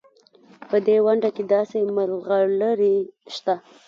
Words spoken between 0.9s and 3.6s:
ونډه کې داسې ملغلرې شته.